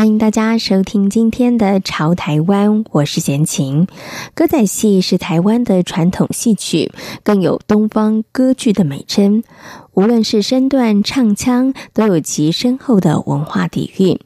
[0.00, 3.86] 欢迎大家收听今天的《潮台湾》，我是闲情。
[4.34, 6.90] 歌仔戏是台湾的传统戏曲，
[7.22, 9.44] 更有“东方歌剧”的美称。
[9.92, 14.18] 无论是身段、唱腔，都有其深厚的文化底蕴。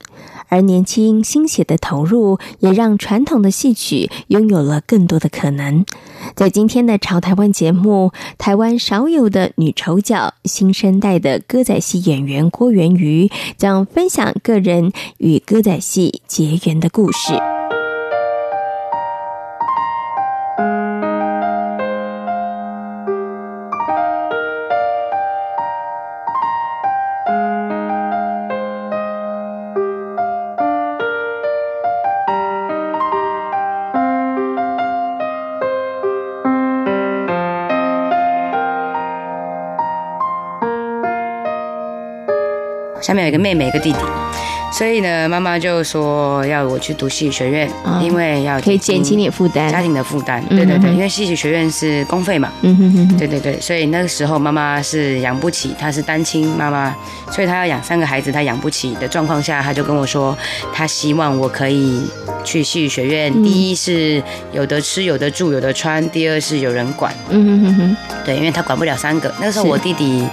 [0.49, 5.85] 而年轻心血的投入，也让传统的戏曲拥有了更多的可能。
[6.35, 17.54] 在今天的《潮台湾》节目，台湾少有的女丑角，新生代的歌仔戏演员郭元瑜，将分享个人与歌仔戏结缘的故事。
[43.05, 43.99] 下面有一个妹妹，一个弟弟。
[44.73, 50.43] 所以呢，妈妈就说要我去读戏剧学院，哦、因为要可以减轻你负担，家庭的负担。
[50.49, 52.51] 对对对，因为戏剧学院是公费嘛。
[52.63, 53.17] 嗯哼哼。
[53.19, 56.97] 对对对，所以那个时候妈妈是养不起，她是单亲妈妈，
[57.31, 60.37] 所以她要养三个孩子，她养不起的状况下，她就跟我说，
[60.73, 62.03] 她希望我可以
[62.45, 63.33] 去戏曲学院。
[63.35, 64.23] 嗯、第一是
[64.53, 67.13] 有的吃，有的住，有的穿；第二是有人管。
[67.31, 67.97] 嗯哼哼哼。
[68.25, 69.35] 对，因为他管不了三个。
[69.41, 70.27] 那个时候我弟弟，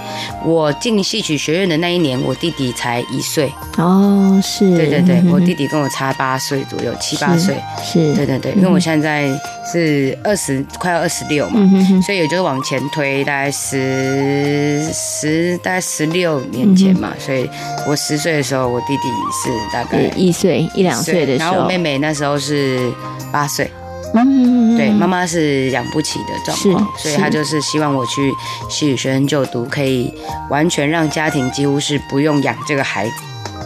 [0.44, 3.52] 我进戏曲学院的那一年，我弟弟才一岁。
[3.78, 4.40] 哦。
[4.42, 9.28] 是，对对对，我弟弟跟我差八岁左右，七八岁，是，对对对，因为我现在
[9.70, 11.60] 是二十，快要二十六嘛，
[12.04, 17.48] 所以也就是往前推大概十十大概十六年前嘛，所以
[17.86, 22.92] 我十岁的时候，我弟弟是大概一岁一两岁的时候，然后我妹妹那时候是
[23.30, 23.70] 八岁，
[24.12, 28.32] 嗯，对，妈妈是养不起的状况，所以她就是希望我去
[28.68, 30.12] 戏曲学院就读，可以
[30.50, 33.14] 完全让家庭几乎是不用养这个孩子。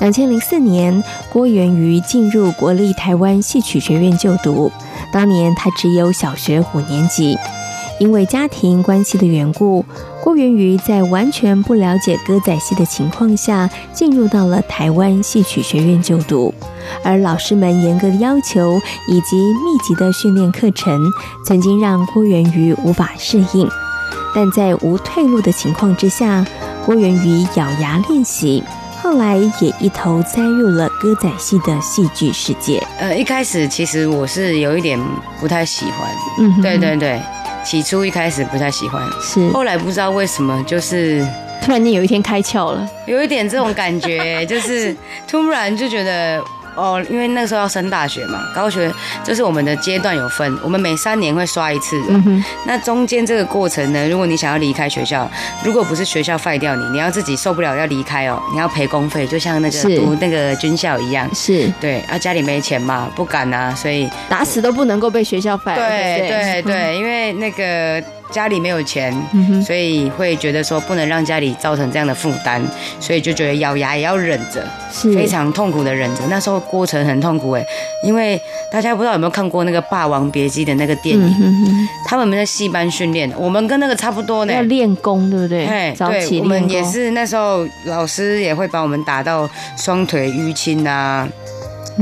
[0.01, 1.03] 两千零四年，
[1.33, 4.71] 郭元瑜进入国立台湾戏曲学院就读。
[5.11, 7.39] 当年他只有小学五年级，
[7.99, 9.83] 因为家庭关系的缘故，
[10.23, 16.53] 郭元瑜在完全不了解歌仔戏的情况下，进入到了台湾戏曲学院就读。
[17.03, 21.01] 而老师们严格的要求以及密集的训练课程，
[21.45, 23.69] 曾经让郭元瑜无法适应。
[24.35, 26.45] 但在无退路的情况之下，
[26.85, 28.63] 郭元瑜咬牙练习。
[29.03, 32.85] 后来也一头栽入了歌仔戏的戏剧世界。
[32.99, 34.99] 呃，一开始其实我是有一点
[35.39, 36.11] 不太喜欢，
[36.41, 37.23] 嗯哼，对对对，
[37.65, 41.25] 起初一开始不太喜欢，是，后来不知道为什么，就是
[41.63, 44.97] 突然间有一天开窍了，有一点这种感觉，就是
[45.29, 46.43] 突然就觉得。
[46.77, 48.93] 哦，因为那个时候要升大学嘛，高学
[49.25, 52.01] 就是我们的阶段有分，我们每三年会刷一次。
[52.09, 52.45] 嗯哼。
[52.67, 55.29] 那中间这个过程呢，如果你想要离开学校，
[55.65, 61.29] 如果不是学校废掉你，你要自己受不了要离开哦，你要赔公费，就像那个读那个军校一样。
[61.35, 61.69] 是。
[61.81, 65.75] 对啊，家里没钱嘛，不敢啊，所以打死都不能够被学校废。
[65.75, 68.03] 对对对，因为那个。
[68.33, 69.15] 家里没有钱，
[69.65, 72.61] 所以会觉得说不能让家里造成这样的负担，
[73.01, 76.23] 所以就觉得咬牙也要忍着，是非常痛苦的忍着。
[76.29, 77.65] 那时候过程很痛苦哎，
[78.03, 85.95] 因为大家不知道有没有看过那个《霸王别姬》的那个电影，他们在戏班训练，我们跟那个差不多呢，要练功，对不对？
[85.97, 89.49] 对，我们也是那时候老师也会把我们打到
[89.79, 91.27] 双腿淤青啊，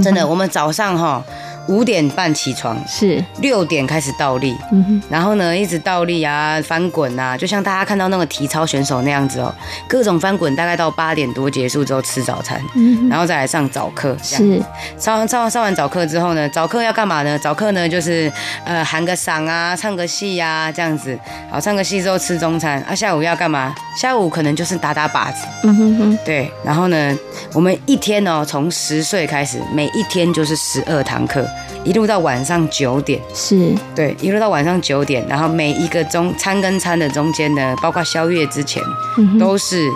[0.03, 1.23] 真的，我们早上哈。
[1.69, 3.25] 五点半起床，是。
[3.39, 9.55] 六点开始倒立，嗯哼，然后呢，一直倒立啊，翻滚啊，就像大家看到那个体操选手那样子哦，
[9.89, 14.63] 各种翻滚，大概到八点多结束之后吃早餐，嗯哼，然后再来上早课，是。
[14.99, 17.39] 上完上上完早课之后呢，早课要干嘛呢？
[17.39, 18.31] 早课呢就是
[18.65, 21.19] 呃喊个嗓啊，唱个戏呀，这样子，
[21.50, 22.81] 好，唱个戏之后吃中餐。
[22.83, 23.75] 啊，下午要干嘛？
[24.00, 27.17] 下午可能就是打打靶子，嗯哼哼，对，然后呢，
[27.53, 31.47] 我们一天哦，从十岁开始，每一天就是十二堂课。
[31.85, 33.73] 一路到晚上九点，是。
[33.95, 38.83] 对，一路到晚上九点，然后每一个中餐跟餐的中间呢，包括宵夜之前，
[39.19, 39.87] 嗯、都是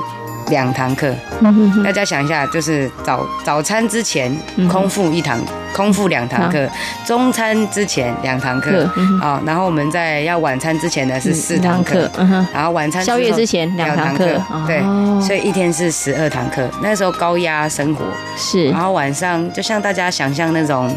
[0.49, 1.13] 两堂课。
[1.83, 4.31] 大家想一下，就是早早餐之前
[4.71, 6.69] 空腹一堂，嗯、空腹两堂课；
[7.07, 8.85] 中餐之前两堂课，
[9.23, 14.25] 啊、然后我们在要晚餐之前呢是四堂课，嗯、然后晚餐宵夜之前两堂课，
[14.67, 16.69] 对，哦、所以一天是十二堂课。
[16.83, 18.05] 那时候高压生活。
[18.37, 20.95] 是，然后晚上就像大家想象那种。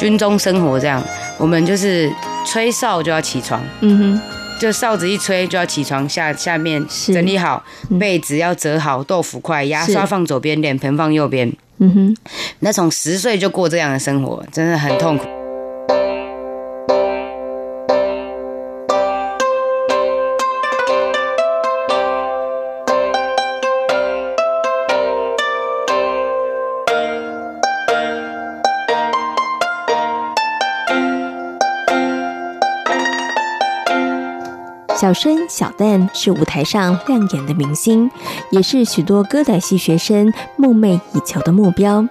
[0.00, 1.02] 军中生活这样，
[1.36, 2.10] 我们就是
[2.46, 4.20] 吹哨就要起床，嗯哼，
[4.58, 6.82] 就哨子一吹就要起床，下下面
[7.12, 7.62] 整理好
[7.98, 12.16] 被子要折好，豆腐块、牙刷放左边，脸盆放右边，嗯哼，
[12.60, 15.39] 那从十岁就过这样的生活，真的很痛苦。
[35.00, 38.10] 小生小旦是舞台上亮眼的明星，
[38.50, 42.06] 也是许多歌仔戏学生梦寐以求的目标。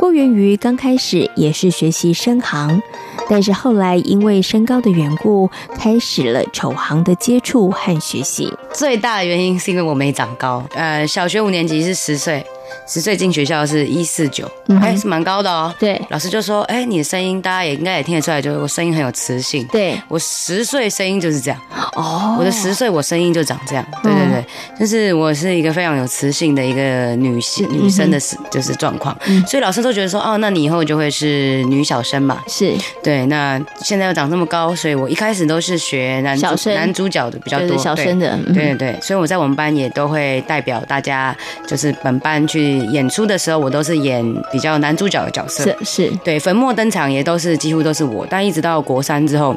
[0.00, 2.80] 郭元瑜刚开始也是学习生行，
[3.28, 8.50] 但是后来因为身高的缘故，开始了丑行的接触和学习。
[8.72, 10.64] 最大的原因是因为我没长高。
[10.74, 12.42] 呃，小学五年级是十岁。
[12.86, 15.72] 十岁进学校是一四九，哎，是蛮高的哦。
[15.78, 19.66] 对，老师就说，哎，你的声音大家也应该也听得出来，就是我声音很有磁性。
[19.72, 21.60] 对，我十岁声音就是这样。
[21.94, 23.86] 哦，我的十岁我声音就长这样。
[24.02, 24.44] 对对对，
[24.78, 28.18] 就是我是一个非常有磁性的一个女性女生的，
[28.50, 29.16] 就是状况。
[29.46, 32.42] 所以老师都觉得说，哦，那你以后就会是女小生嘛。
[32.48, 38.38] 是对，那现在又长这么高，所以我一开始都是学男小生男主角的比较多，小生的。
[38.52, 41.36] 对对对，所以我在我们班也都会代表大家，
[41.66, 42.61] 就是本班去。
[42.62, 48.26] 演出的时候，我都是演比较男主角的角色，是是，对，粉墨登场也都是几乎都是我。
[48.28, 49.54] 但一直到国三之后，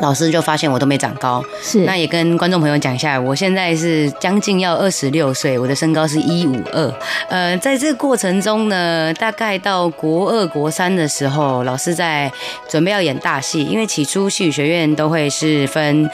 [0.00, 1.80] 老师就发现我都没长高，是。
[1.84, 6.94] 那也跟观众朋友讲一下，我现在是将近要二十六岁，我的身高是一五二。
[7.28, 12.32] 呃，在这个过程中呢，大概到国二、国三的时候，老师在
[12.68, 16.10] 准备要演大戏，因为起初戏曲学院都会是分。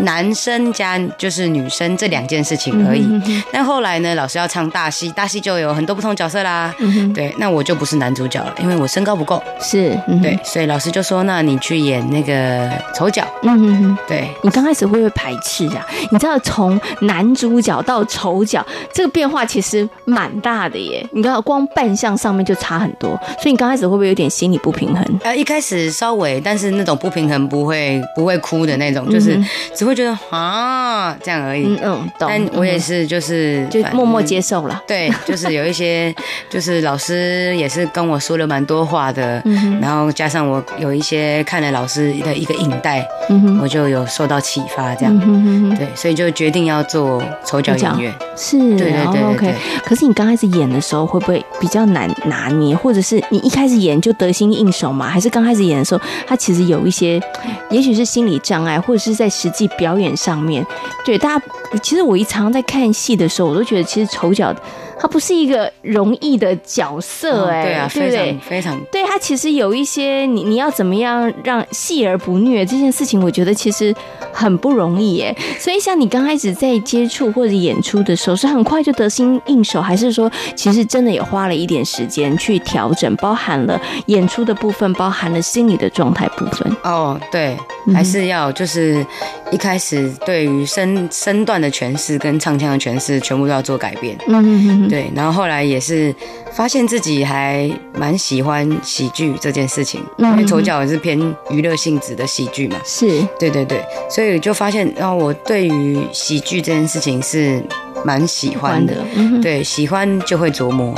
[0.00, 3.06] 男生加就是女生这两件事情而已。
[3.52, 6.74] 但后来呢，老师要唱大戏，大戏就有很多不同角色啦。
[7.14, 9.42] 对，那我就不是男主角了，因为我身高不够。
[9.60, 14.28] 是，对，所以老师就说：“那你去演那个丑角。”嗯哼哼，对。
[14.42, 15.86] 你刚开始会不会排斥啊？
[16.10, 21.06] 你知道从男主角到丑角这个变化其实蛮大的耶。
[21.12, 23.10] 你知道光扮相上面就差很多，
[23.40, 25.04] 所以你刚开始会不会有点心理不平衡？
[25.22, 29.38] 呃，一开始稍微，但是那种不平衡不会不会哭的那种，就是。
[29.82, 31.66] 只会觉得啊，这样而已。
[31.66, 32.28] 嗯嗯，懂。
[32.28, 34.80] 但我也是，就是就默默接受了。
[34.86, 36.14] 对，就是有一些，
[36.48, 39.42] 就是老师也是跟我说了蛮多话的。
[39.44, 39.80] 嗯。
[39.80, 45.20] 然后加上我有一些看了老师的一个影带，嗯，我就有受到启发，这样。
[45.24, 45.74] 嗯。
[45.74, 48.14] 对，所以就决定要做丑角演员。
[48.36, 48.56] 是。
[48.78, 49.22] 对对对。
[49.24, 49.52] OK。
[49.84, 55.08] 可是你刚开始演的时候会不会比较难拿捏，或者是你一开始演就得心应手嘛？
[55.08, 57.20] 还是刚开始演的时候，他其实有一些，
[57.68, 59.68] 也许是心理障碍，或者是在实际。
[59.76, 60.66] 表演上面，
[61.04, 61.44] 对大家，
[61.82, 64.54] 其实我一常在看戏的时候，我都觉得其实丑角。
[64.98, 68.38] 他不是一个容易的角色，哎，对啊，对不对？
[68.48, 73.94] 非常，对他其实有一些，你你要怎么样让戏而不虐这件事情，我觉得其实
[74.32, 75.36] 很不容易，哎。
[75.58, 86.76] 所以像你刚开始在接触或者演出的时候，是很快就得心应手，还是说其实真的也花了一点时间去调整，包含了演出的部分，包含了心理的状态部分？
[86.84, 87.56] 哦，对，
[87.94, 89.04] 还是要就是
[89.50, 94.16] 一开始对于身身段的诠释跟唱腔的诠释，全部都要做改变。
[94.28, 94.88] 嗯嗯嗯。
[94.92, 96.14] 对，然后后来也是
[96.52, 97.66] 发现自己还
[97.96, 101.18] 蛮喜欢喜剧这件事情，因为丑角也是偏
[101.48, 102.76] 娱乐性质的喜剧嘛。
[102.84, 107.64] 是，对对对，所以就发现，然后我对于喜剧这件事情是
[108.04, 108.94] 蛮喜欢的。
[109.40, 110.94] 对，喜欢就会琢磨，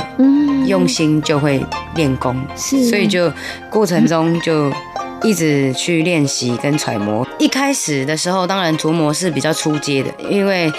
[0.65, 2.35] 用心就会练功。
[2.53, 3.31] 是，所以就
[3.69, 4.69] 过程中就
[5.23, 7.25] 一直去练习跟揣摩。
[7.39, 10.69] 一开始的时候，当然琢磨是比较初阶的，因为。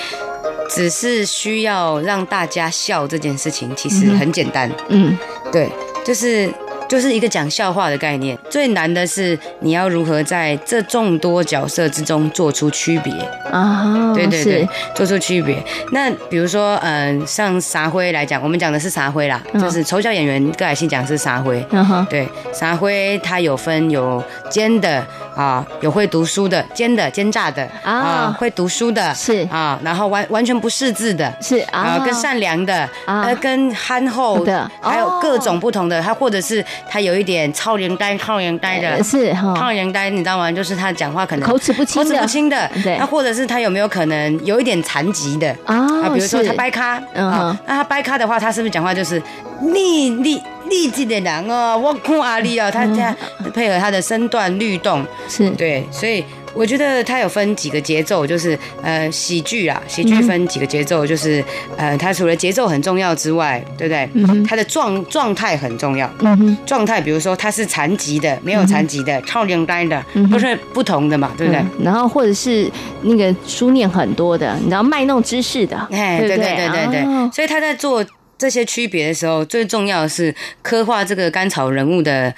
[0.69, 4.71] 只是需要让大家笑这件事情，其实很简单。
[4.89, 5.17] 嗯，
[5.53, 5.71] 对，
[6.05, 6.53] 就是。
[6.89, 13.13] 就是一个讲笑话的概念，最难的是你要如何在这众多角色之中做出区别。
[13.51, 14.13] 啊？
[14.15, 15.57] 对对对，做出区别。
[15.93, 21.65] 那比如说，嗯、呃，像沙灰来讲，我们讲的是沙灰啦，就是丑角演员歌仔戏讲是沙辉。
[21.71, 29.47] 嗯对，沙灰他有分有奸的啊，有会读书的奸的奸诈的啊，会读书的是。
[29.51, 36.65] 啊，然后完完全不识字的是啊，跟善良的啊，跟憨厚的，还有各种不同的，他或者是。
[36.89, 40.51] 他有一点超人呆、超人呆的，是哈，超人呆，你知道吗？
[40.51, 42.71] 就是他讲话可能口齿不清、口齿不清的。
[42.83, 46.09] 对，那或者是他有没有可能有一点残疾的啊？
[46.11, 49.21] 比如说他掰咖，嗯，那他掰咖的话，他是不是讲话就是
[49.61, 51.77] 你你你这的人哦？
[51.77, 53.15] 我看阿丽哦，他这样
[53.55, 56.25] 配合他的身段律动，是对，所以
[56.57, 61.45] 我觉得它有分几个节奏，就是呃喜剧啊，喜剧分几个节奏，就是
[61.77, 64.09] 呃它除了节奏很重要之外，对不对？
[64.15, 66.11] 嗯、它的状状态很重要。
[66.21, 71.63] 嗯状态比如说它是残疾的，没有残疾的，嗯、超龄单的，都是不同的嘛，对不对？
[71.83, 72.71] 然后或者是
[73.03, 77.03] 那个书念很多的，你知道卖弄知识的，哎，对对对对对，对。
[77.03, 78.05] 哦、所以他在做
[78.39, 82.35] 这些区别的时候，最重要的是刻画这个甘草人物的，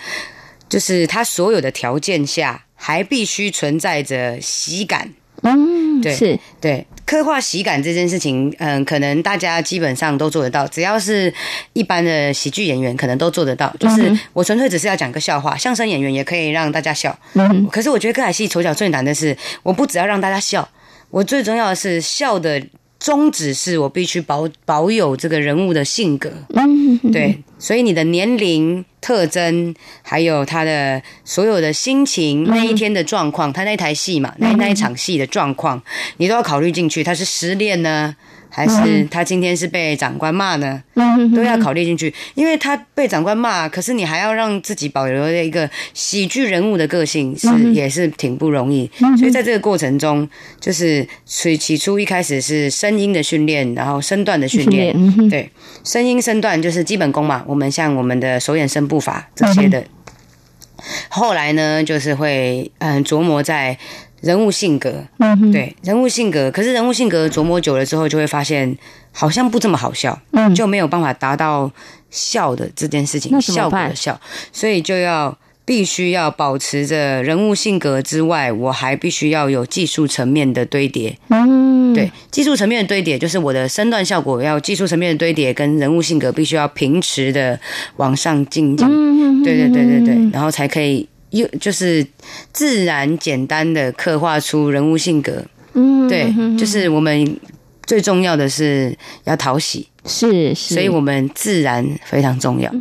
[0.68, 2.64] 就是他所有的条件下。
[2.80, 11.32] 还必须存在着喜感，嗯，对，是对，刻画喜感这件事情，嗯，可能大家基本上都做得到，只要是
[11.73, 13.75] 一般的喜剧演员，可能都做得到。
[13.80, 17.18] 就是我纯粹只是要讲个笑话，相声演员也可以让大家笑。
[17.35, 20.66] 嗯，可是我觉得歌仔戏丑角最难的是，我不只要让大家笑，
[21.11, 22.62] 我最重要的是笑的。
[23.00, 35.83] 宗旨是我必须保保有这个人物的性格，嗯，对，所以你的年龄特征，还有他的所有的心情，那一天的状况，他那台戏嘛，那那一场戏的状况，
[36.17, 37.02] 你都要考虑进去。
[37.05, 38.17] 他是失恋呢？
[38.50, 40.83] 还是他今天是被长官骂呢？
[41.35, 48.90] 都要考虑进去，因为他被长官骂，可是你还要让自己保留一个喜剧人物的个性，是也是挺不容易。
[49.19, 50.28] 所以在这个过程中，
[50.61, 54.95] 就是所以起初一开始是声音的训练，然后身段的训练，
[55.28, 55.50] 对，
[55.85, 57.45] 声音身段就是基本功嘛。
[57.47, 59.85] 我们像我们的手眼身步法这些的，
[61.09, 63.78] 后来呢，就是会嗯琢磨在。
[64.20, 68.76] 人物性格，嗯，对，人物性格，可是人物性格琢磨久了之后，就会发现
[69.12, 71.70] 好像不这么好笑，嗯，就没有办法达到
[72.10, 74.20] 笑的这件事情，效果的笑，
[74.52, 87.60] 所以就要必须要保持着人物性格之外，我还必须要有技术层面的堆叠，嗯，对，技术层面的堆叠就是我的身段效果要技术层面的堆叠，跟人物性格必须要平持的
[87.96, 91.08] 往上进进，嗯，对对对对对，然后才可以。
[91.30, 92.06] 又就是
[92.52, 95.44] 自然简单的刻画出人物性格，
[95.75, 97.38] 嗯，对，就是我们
[97.87, 102.73] 最重要的是要讨喜，是是，所以我们自然非常重要。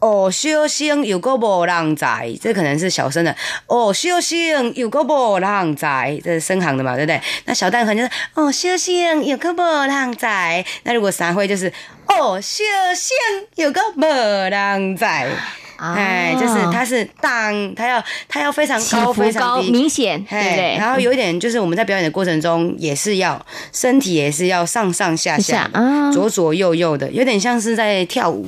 [0.00, 3.34] 哦，小生有个无浪仔，这可能是小生的。
[3.66, 7.20] 哦，小生有个无浪仔，这是生行的嘛，对不对？
[7.46, 10.64] 那小蛋可能就是哦，小生有个无浪仔。
[10.84, 11.66] 那如果散会就是
[12.06, 12.62] 哦，小
[12.94, 14.02] 生有个无
[14.48, 15.28] 人在。
[15.78, 20.76] 哎，就是它是当，它要它要非常高，非常低，明显，对不对？
[20.76, 23.40] 然后有一点就是我们在表演的过程中也是要
[23.72, 25.70] 身体也是要上上下下，
[26.12, 28.46] 左左右右的，有点像是在跳舞。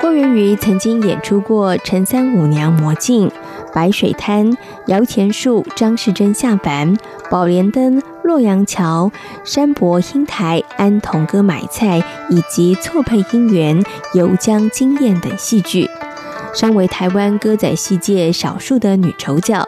[0.00, 3.30] 郭元瑜曾经演出过陈三五娘魔镜。
[3.74, 6.96] 白水滩、摇钱树、张士珍下凡、
[7.28, 9.10] 宝莲灯、洛阳桥、
[9.44, 15.90] 山伯英台、安童哥买菜，以及错配姻缘、游江惊艳等戏剧，
[16.54, 19.66] 身为台湾歌仔戏界少数的女丑角。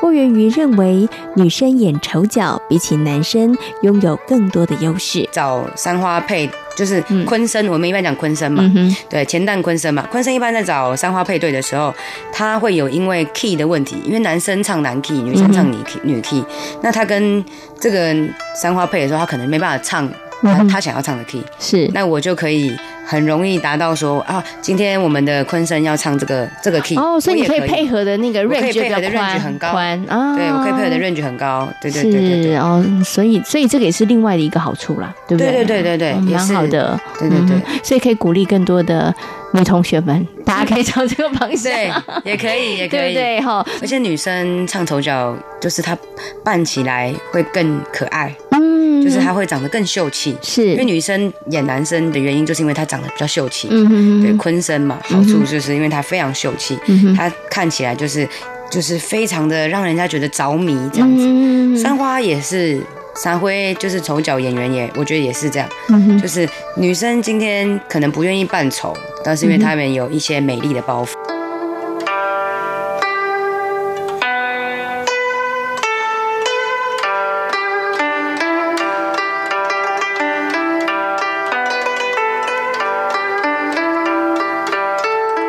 [0.00, 5.28] 郭元瑜认为，女生演丑角比起男生拥有更多的优势。
[5.32, 10.06] 找三花配就是昆生，嗯、我们一般讲昆生嘛，嗯、对，前旦昆生嘛。
[10.10, 11.92] 昆生一般在找三花配对的时候，
[12.32, 16.44] 他会有因为 key 的问题，因为男生唱男 key，女生唱女 key，女 key，
[16.80, 17.44] 那他跟
[17.80, 18.14] 这个
[18.54, 20.08] 三花配的时候，他可能没办法唱
[20.42, 22.76] 他他想要唱的 key，是，那我就可以。
[23.08, 27.60] 很容易达到说啊，今天我们的昆生要唱这个这个 key 哦，所以你可以。
[27.68, 29.72] 配合的那个 range 可以配合的 range 很高。
[29.72, 35.52] 宽啊，对我可以配合的 range 很高，对对对对对哦，所以所以这个也是另外的一个好处啦，对不对？
[35.52, 39.14] 对对对对对，蛮好的，对对对，所以可以鼓励更多的
[39.52, 41.92] 女同学们， 大家可以朝这个方向，对，
[42.24, 45.96] 也可以也可以，对哈，而且女生唱丑角就是她
[46.44, 48.34] 扮起来会更可爱。
[48.52, 48.78] 嗯。
[49.02, 50.70] 就是她会长得更秀气，是。
[50.72, 53.68] 因为女生演男生的原因，就是因为她长得比较秀气。
[53.70, 57.14] 嗯哼，对，昆生嘛，好处就是因为他非常秀气，嗯、哼。
[57.14, 58.28] 他看起来就是
[58.68, 61.24] 就是非常的让人家觉得着迷这样子。
[61.24, 62.82] 嗯、三花也是，
[63.20, 65.68] 三辉就是丑角演员也，我觉得也是这样。
[65.88, 71.14] 嗯哼，就是女生今天可能不愿意扮丑，但是因为他们有一些美丽的包袱。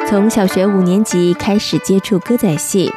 [0.08, 2.92] 从小学五年级开始接触歌仔戏，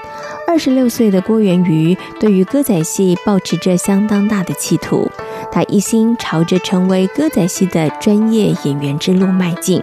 [0.52, 5.10] 二十六岁的郭元瑜对于歌仔戏抱持着相当大的企图，
[5.50, 9.82] 他一心朝着成为歌仔戏的专业演员之路迈进。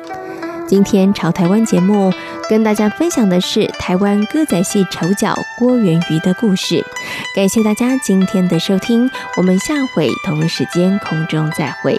[0.67, 2.13] 今天潮台湾节目
[2.47, 6.85] 跟大家分享的是台湾歌仔戏丑角郭元瑜的故事。
[7.35, 11.97] 感谢大家今天的收听，我们下回同一时间空中再会。